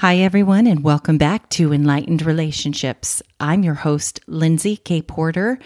[0.00, 3.20] Hi, everyone, and welcome back to Enlightened Relationships.
[3.40, 5.02] I'm your host, Lindsay K.
[5.02, 5.58] Porter.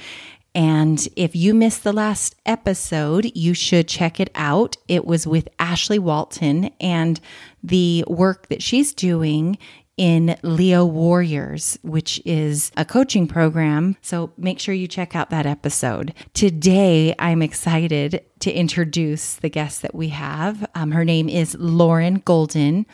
[0.54, 4.78] And if you missed the last episode, you should check it out.
[4.88, 7.20] It was with Ashley Walton and
[7.62, 9.58] the work that she's doing
[9.98, 13.98] in Leo Warriors, which is a coaching program.
[14.00, 16.14] So make sure you check out that episode.
[16.32, 20.66] Today, I'm excited to introduce the guest that we have.
[20.74, 22.86] Um, her name is Lauren Golden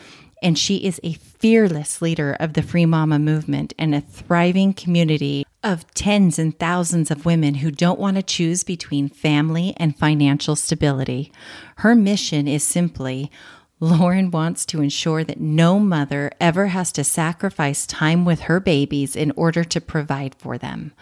[0.43, 5.47] and she is a fearless leader of the Free Mama movement and a thriving community
[5.63, 10.57] of tens and thousands of women who don't want to choose between family and financial
[10.57, 11.33] stability.
[11.79, 13.31] Her mission is simply
[13.81, 19.15] Lauren wants to ensure that no mother ever has to sacrifice time with her babies
[19.15, 20.93] in order to provide for them.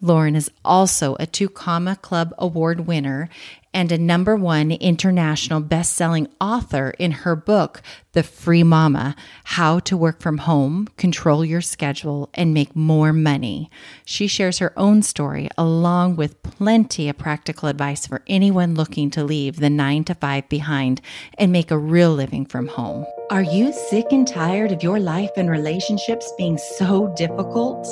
[0.00, 3.28] Lauren is also a Two Comma Club Award winner
[3.74, 7.82] and a number one international best-selling author in her book
[8.12, 13.70] The Free Mama: How to Work from Home, Control Your Schedule and Make More Money.
[14.04, 19.24] She shares her own story along with plenty of practical advice for anyone looking to
[19.24, 21.00] leave the 9 to 5 behind
[21.38, 23.06] and make a real living from home.
[23.32, 27.88] Are you sick and tired of your life and relationships being so difficult,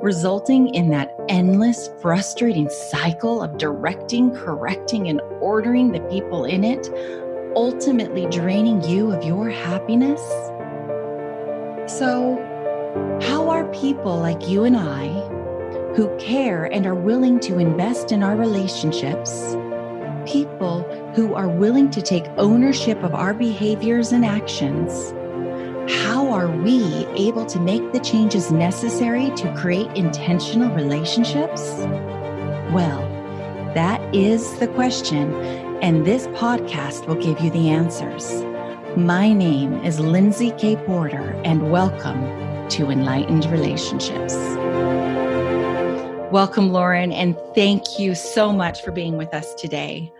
[0.00, 6.88] resulting in that endless, frustrating cycle of directing, correcting, and ordering the people in it,
[7.56, 10.20] ultimately draining you of your happiness?
[11.92, 12.38] So,
[13.22, 15.08] how are people like you and I,
[15.96, 19.56] who care and are willing to invest in our relationships,
[20.26, 20.84] people
[21.16, 25.14] who are willing to take ownership of our behaviors and actions,
[26.04, 31.62] how are we able to make the changes necessary to create intentional relationships?
[32.70, 33.00] Well,
[33.74, 35.32] that is the question,
[35.80, 38.44] and this podcast will give you the answers.
[38.94, 40.76] My name is Lindsay K.
[40.76, 42.20] Porter, and welcome
[42.68, 44.34] to Enlightened Relationships.
[46.30, 50.12] Welcome, Lauren, and thank you so much for being with us today.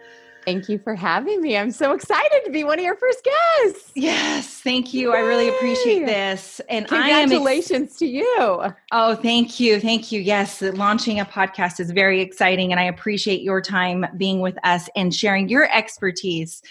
[0.46, 1.56] Thank you for having me.
[1.56, 3.90] I'm so excited to be one of your first guests.
[3.96, 5.10] Yes, thank you.
[5.10, 5.18] Yay.
[5.18, 6.60] I really appreciate this.
[6.68, 8.72] And congratulations ex- to you.
[8.92, 9.80] Oh, thank you.
[9.80, 10.20] Thank you.
[10.20, 14.88] Yes, launching a podcast is very exciting and I appreciate your time being with us
[14.94, 16.62] and sharing your expertise.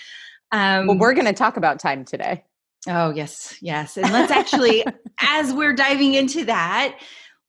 [0.53, 2.45] Um, well, we're going to talk about time today.
[2.87, 3.57] Oh, yes.
[3.61, 3.97] Yes.
[3.97, 4.85] And let's actually
[5.19, 6.97] as we're diving into that,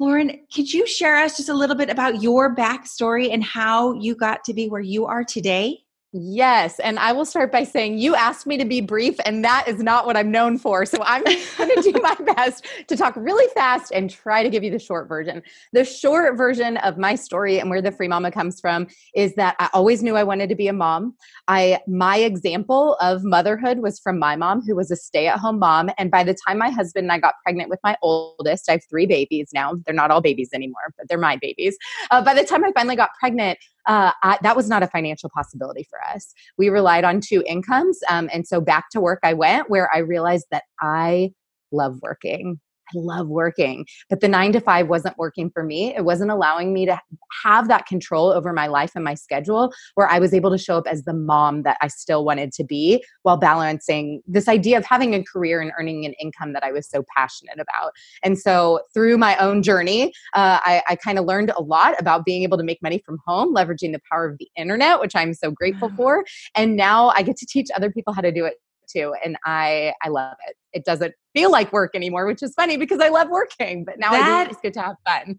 [0.00, 4.16] Lauren, could you share us just a little bit about your backstory and how you
[4.16, 5.84] got to be where you are today?
[6.18, 6.78] Yes.
[6.78, 9.82] And I will start by saying you asked me to be brief, and that is
[9.82, 10.86] not what I'm known for.
[10.86, 11.22] So I'm
[11.58, 14.78] going to do my best to talk really fast and try to give you the
[14.78, 15.42] short version.
[15.74, 19.56] The short version of my story and where the free mama comes from is that
[19.58, 21.14] I always knew I wanted to be a mom.
[21.48, 25.90] I my example of motherhood was from my mom, who was a stay-at-home mom.
[25.98, 28.84] And by the time my husband and I got pregnant with my oldest, I have
[28.88, 29.74] three babies now.
[29.84, 31.76] They're not all babies anymore, but they're my babies.
[32.10, 35.30] Uh, by the time I finally got pregnant, uh, I, that was not a financial
[35.34, 36.32] possibility for us.
[36.58, 37.98] We relied on two incomes.
[38.08, 41.30] Um, and so back to work I went, where I realized that I
[41.72, 42.60] love working.
[42.94, 45.94] I love working, but the nine to five wasn't working for me.
[45.94, 46.98] It wasn't allowing me to
[47.44, 50.76] have that control over my life and my schedule where I was able to show
[50.78, 54.84] up as the mom that I still wanted to be while balancing this idea of
[54.84, 57.92] having a career and earning an income that I was so passionate about.
[58.22, 62.24] And so through my own journey, uh, I, I kind of learned a lot about
[62.24, 65.34] being able to make money from home, leveraging the power of the internet, which I'm
[65.34, 66.24] so grateful for.
[66.54, 68.54] And now I get to teach other people how to do it
[68.86, 72.76] too and i i love it it doesn't feel like work anymore which is funny
[72.76, 75.36] because i love working but now that, i just get to have fun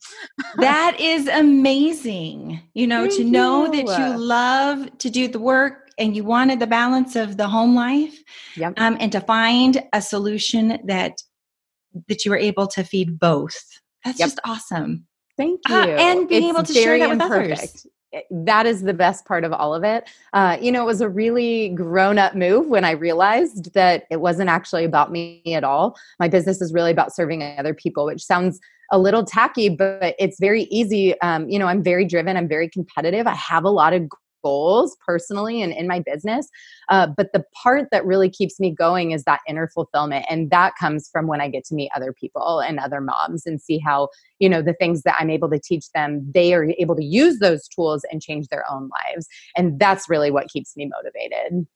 [0.58, 3.84] that is amazing you know Thank to know you.
[3.84, 7.74] that you love to do the work and you wanted the balance of the home
[7.74, 8.20] life
[8.56, 8.74] yep.
[8.78, 11.22] um, and to find a solution that
[12.08, 13.58] that you were able to feed both
[14.04, 14.28] that's yep.
[14.28, 15.08] just awesome
[15.38, 15.76] Thank you.
[15.76, 17.60] Uh, and being it's able to share that with imperfect.
[17.60, 17.88] others.
[18.30, 20.10] That is the best part of all of it.
[20.34, 24.22] Uh, you know, it was a really grown up move when I realized that it
[24.22, 25.98] wasn't actually about me at all.
[26.20, 28.60] My business is really about serving other people, which sounds
[28.92, 31.20] a little tacky, but it's very easy.
[31.22, 33.28] Um, you know, I'm very driven, I'm very competitive.
[33.28, 34.10] I have a lot of
[34.44, 36.50] goals personally and in my business.
[36.90, 40.26] Uh, but the part that really keeps me going is that inner fulfillment.
[40.30, 43.62] And that comes from when I get to meet other people and other moms and
[43.62, 46.96] see how, you know, the things that I'm able to teach them, they are able
[46.96, 49.28] to use those tools and change their own lives.
[49.56, 51.68] And that's really what keeps me motivated.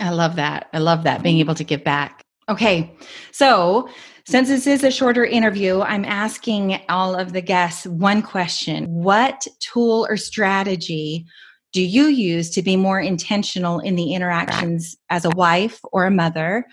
[0.00, 0.68] I love that.
[0.72, 2.22] I love that being able to give back.
[2.48, 2.90] Okay.
[3.30, 3.88] So,
[4.24, 9.46] since this is a shorter interview, I'm asking all of the guests one question What
[9.60, 11.26] tool or strategy
[11.72, 16.10] do you use to be more intentional in the interactions as a wife or a
[16.10, 16.64] mother?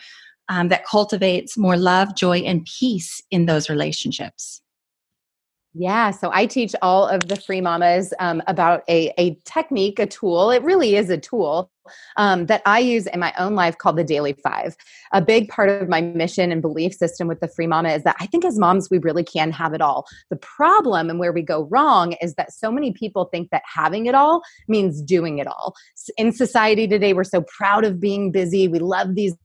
[0.50, 4.62] um, that cultivates more love, joy, and peace in those relationships?
[5.78, 10.06] Yeah, so I teach all of the free mamas um, about a, a technique, a
[10.06, 10.50] tool.
[10.50, 11.70] It really is a tool
[12.16, 14.78] um, that I use in my own life called the Daily Five.
[15.12, 18.16] A big part of my mission and belief system with the free mama is that
[18.22, 20.08] I think as moms, we really can have it all.
[20.30, 24.06] The problem and where we go wrong is that so many people think that having
[24.06, 25.76] it all means doing it all.
[26.18, 28.70] In society today, we're so proud of being busy.
[28.70, 29.36] We love these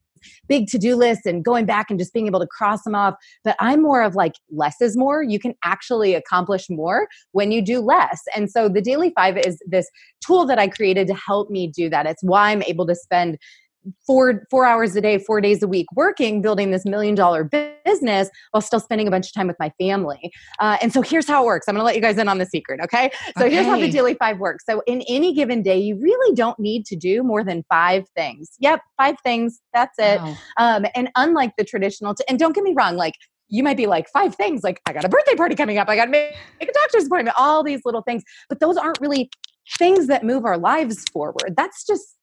[0.48, 3.14] big to-do lists and going back and just being able to cross them off.
[3.44, 5.22] But i'm more of like less is more.
[5.22, 8.22] You can actually accomplish more when you do less.
[8.34, 9.88] And so the daily five is this
[10.24, 12.06] tool that i created to help me do that.
[12.06, 13.38] It's why i'm able to spend
[14.06, 17.44] four four hours a day four days a week working building this million dollar
[17.84, 20.30] business while still spending a bunch of time with my family.
[20.58, 21.66] Uh, and so here's how it works.
[21.68, 23.10] I'm going to let you guys in on the secret okay?
[23.38, 23.54] So okay.
[23.54, 24.64] here's how the daily five works.
[24.68, 28.50] So in any given day you really don't need to do more than five things.
[28.60, 30.20] Yep five things that's it.
[30.20, 30.36] Wow.
[30.58, 33.14] um, and unlike the traditional t- and don't get me wrong like
[33.48, 35.96] you might be like five things like i got a birthday party coming up i
[35.96, 38.22] got to make a doctor's appointment all these little things.
[38.48, 39.30] But those aren't really
[39.78, 41.54] things that move our lives forward.
[41.56, 42.16] That's just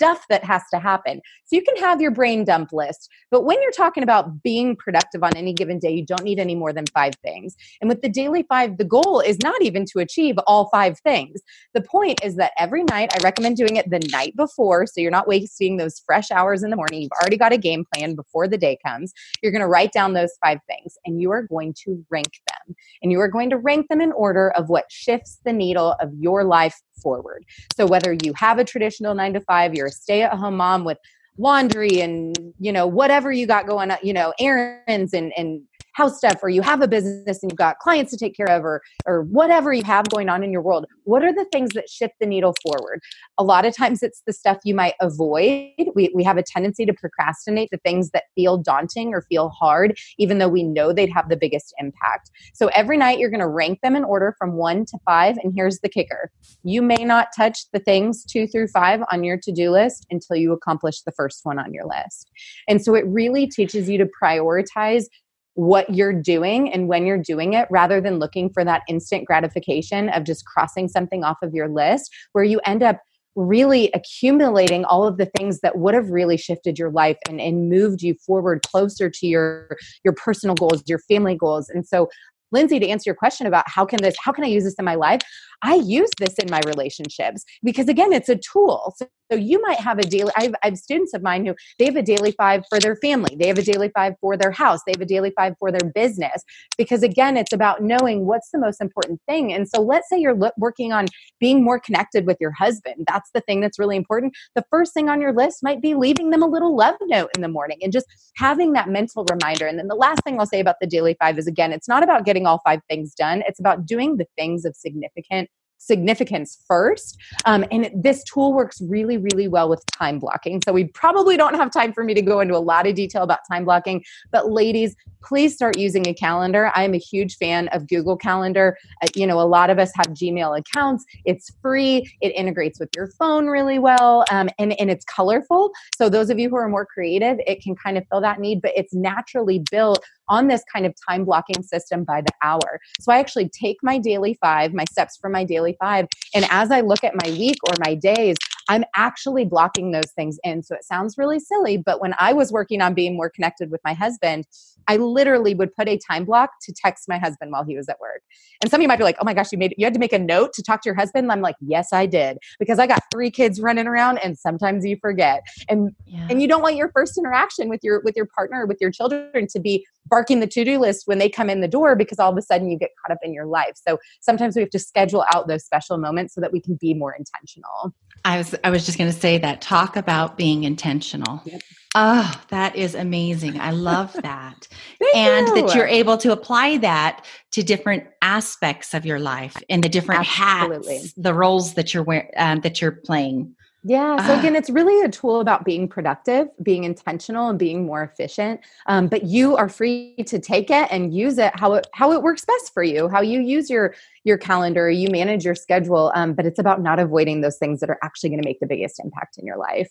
[0.00, 1.20] stuff that has to happen.
[1.44, 5.22] So you can have your brain dump list, but when you're talking about being productive
[5.22, 7.54] on any given day, you don't need any more than five things.
[7.82, 11.42] And with the daily five, the goal is not even to achieve all five things.
[11.74, 15.10] The point is that every night, I recommend doing it the night before so you're
[15.10, 17.02] not wasting those fresh hours in the morning.
[17.02, 19.12] You've already got a game plan before the day comes.
[19.42, 22.74] You're going to write down those five things and you are going to rank them.
[23.02, 26.10] And you are going to rank them in order of what shifts the needle of
[26.14, 27.44] your life forward.
[27.76, 30.84] So whether you have a traditional nine to five, you're a stay at home mom
[30.84, 30.98] with
[31.38, 35.62] laundry and you know whatever you got going on you know errands and and
[36.00, 38.64] house stuff or you have a business and you've got clients to take care of
[38.64, 41.88] or or whatever you have going on in your world what are the things that
[41.90, 43.00] shift the needle forward?
[43.36, 45.72] A lot of times it's the stuff you might avoid.
[45.96, 49.98] We, we have a tendency to procrastinate the things that feel daunting or feel hard
[50.18, 52.30] even though we know they'd have the biggest impact.
[52.54, 55.52] So every night you're going to rank them in order from one to five and
[55.52, 56.30] here's the kicker.
[56.62, 60.52] You may not touch the things two through five on your to-do list until you
[60.52, 62.30] accomplish the first one on your list.
[62.68, 65.06] And so it really teaches you to prioritize
[65.54, 70.08] what you're doing and when you're doing it rather than looking for that instant gratification
[70.10, 73.00] of just crossing something off of your list where you end up
[73.36, 77.68] really accumulating all of the things that would have really shifted your life and, and
[77.68, 82.08] moved you forward closer to your your personal goals your family goals and so
[82.52, 84.84] lindsay to answer your question about how can this how can i use this in
[84.84, 85.20] my life
[85.62, 88.94] I use this in my relationships because again, it's a tool.
[88.96, 91.54] So, so you might have a daily, I have, I have students of mine who
[91.78, 93.36] they have a daily five for their family.
[93.38, 94.80] They have a daily five for their house.
[94.84, 96.42] They have a daily five for their business
[96.76, 99.52] because again, it's about knowing what's the most important thing.
[99.52, 101.06] And so let's say you're working on
[101.38, 103.04] being more connected with your husband.
[103.06, 104.34] That's the thing that's really important.
[104.56, 107.42] The first thing on your list might be leaving them a little love note in
[107.42, 108.06] the morning and just
[108.36, 109.66] having that mental reminder.
[109.66, 112.02] And then the last thing I'll say about the daily five is again, it's not
[112.02, 113.42] about getting all five things done.
[113.46, 115.48] It's about doing the things of significant
[115.80, 117.18] significance first.
[117.46, 120.60] Um, and this tool works really, really well with time blocking.
[120.64, 123.22] So we probably don't have time for me to go into a lot of detail
[123.22, 126.70] about time blocking, but ladies, please start using a calendar.
[126.74, 128.76] I am a huge fan of Google Calendar.
[129.02, 131.04] Uh, you know, a lot of us have Gmail accounts.
[131.24, 132.10] It's free.
[132.20, 135.72] It integrates with your phone really well, um, and and it's colorful.
[135.96, 138.62] So those of you who are more creative, it can kind of fill that need.
[138.62, 142.80] But it's naturally built on this kind of time blocking system by the hour.
[143.00, 146.70] So I actually take my daily five, my steps for my daily five, and as
[146.70, 148.36] I look at my week or my days,
[148.70, 150.62] I'm actually blocking those things in.
[150.62, 153.80] So it sounds really silly, but when I was working on being more connected with
[153.84, 154.46] my husband,
[154.86, 157.98] I literally would put a time block to text my husband while he was at
[158.00, 158.22] work.
[158.62, 159.98] And some of you might be like, "Oh my gosh, you made you had to
[159.98, 162.78] make a note to talk to your husband." And I'm like, "Yes, I did." Because
[162.78, 165.42] I got three kids running around and sometimes you forget.
[165.68, 166.28] And yeah.
[166.30, 169.48] and you don't want your first interaction with your with your partner with your children
[169.48, 172.38] to be barking the to-do list when they come in the door because all of
[172.38, 173.72] a sudden you get caught up in your life.
[173.74, 176.94] So sometimes we have to schedule out those special moments so that we can be
[176.94, 177.94] more intentional.
[178.24, 181.42] I was I was just going to say that talk about being intentional.
[181.44, 181.62] Yep.
[181.96, 183.60] Oh, that is amazing.
[183.60, 184.68] I love that.
[185.14, 185.54] and you.
[185.54, 190.20] that you're able to apply that to different aspects of your life and the different
[190.20, 190.98] Absolutely.
[190.98, 193.54] hats, the roles that you're wearing, um, that you're playing.
[193.82, 194.26] Yeah.
[194.26, 198.60] So again, it's really a tool about being productive, being intentional, and being more efficient.
[198.86, 202.22] Um, but you are free to take it and use it how it how it
[202.22, 203.94] works best for you, how you use your
[204.24, 206.12] your calendar, you manage your schedule.
[206.14, 208.66] Um, but it's about not avoiding those things that are actually going to make the
[208.66, 209.90] biggest impact in your life.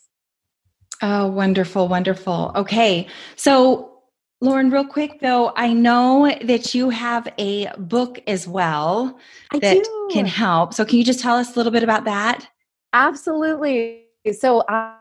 [1.02, 2.52] Oh, wonderful, wonderful.
[2.56, 3.90] Okay, so
[4.42, 9.20] Lauren, real quick though, I know that you have a book as well
[9.52, 10.10] I that do.
[10.12, 10.76] can help.
[10.76, 12.48] So, can you just tell us a little bit about that?
[12.94, 14.06] Absolutely.
[14.34, 14.96] So I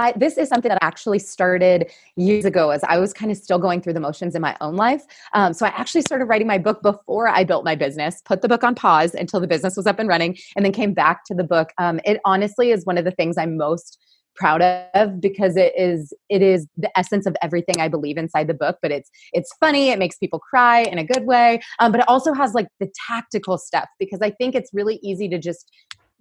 [0.00, 3.58] I, this is something that actually started years ago as I was kind of still
[3.58, 5.04] going through the motions in my own life.
[5.34, 8.48] Um, so I actually started writing my book before I built my business, put the
[8.48, 11.34] book on pause until the business was up and running, and then came back to
[11.34, 11.74] the book.
[11.76, 13.98] Um, it honestly is one of the things I'm most
[14.36, 14.62] proud
[14.94, 18.78] of because it is it is the essence of everything I believe inside the book.
[18.80, 22.08] But it's it's funny, it makes people cry in a good way, um, but it
[22.08, 25.70] also has like the tactical stuff because I think it's really easy to just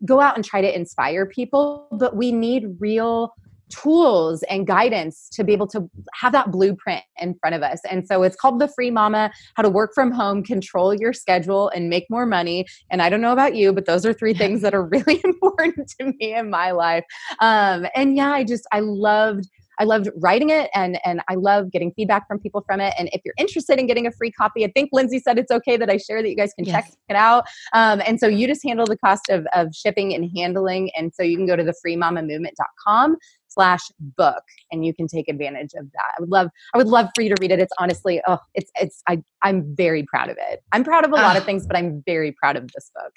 [0.06, 3.34] go out and try to inspire people, but we need real
[3.70, 7.80] tools and guidance to be able to have that blueprint in front of us.
[7.90, 11.70] And so it's called The Free Mama How to Work from Home, Control Your Schedule,
[11.70, 12.66] and Make More Money.
[12.90, 15.92] And I don't know about you, but those are three things that are really important
[16.00, 17.06] to me in my life.
[17.40, 19.48] Um, and yeah, I just, I loved.
[19.80, 22.94] I loved writing it and and I love getting feedback from people from it.
[23.00, 25.78] And if you're interested in getting a free copy, I think Lindsay said it's okay
[25.78, 26.76] that I share that you guys can yes.
[26.76, 27.46] check it out.
[27.74, 30.92] Um, and so you just handle the cost of, of shipping and handling.
[30.98, 33.18] And so you can go to the freemamamovement.com
[33.48, 37.08] slash book and you can take advantage of that i would love i would love
[37.16, 40.38] for you to read it it's honestly oh it's it's i i'm very proud of
[40.52, 43.12] it i'm proud of a lot of things but i'm very proud of this book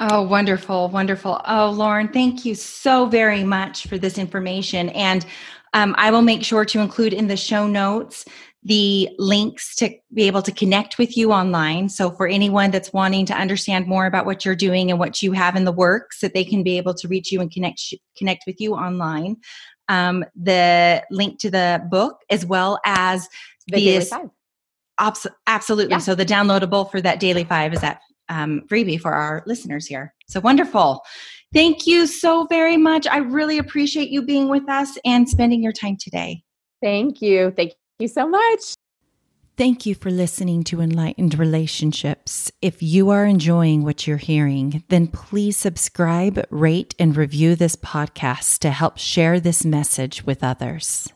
[0.00, 1.40] Oh, wonderful, wonderful.
[1.46, 4.88] Oh, Lauren, thank you so very much for this information.
[4.88, 5.24] And
[5.74, 8.24] um, I will make sure to include in the show notes
[8.62, 11.90] the links to be able to connect with you online.
[11.90, 15.32] So, for anyone that's wanting to understand more about what you're doing and what you
[15.32, 18.44] have in the works, that they can be able to reach you and connect connect
[18.46, 19.36] with you online.
[19.88, 23.28] Um, the link to the book, as well as
[23.66, 24.30] the, five.
[24.98, 25.90] Abs- absolutely.
[25.90, 25.98] Yeah.
[25.98, 30.14] So, the downloadable for that daily five is that um, freebie for our listeners here.
[30.26, 31.02] So wonderful.
[31.54, 33.06] Thank you so very much.
[33.06, 36.42] I really appreciate you being with us and spending your time today.
[36.82, 37.52] Thank you.
[37.56, 38.74] Thank you so much.
[39.56, 42.50] Thank you for listening to Enlightened Relationships.
[42.60, 48.58] If you are enjoying what you're hearing, then please subscribe, rate, and review this podcast
[48.58, 51.13] to help share this message with others.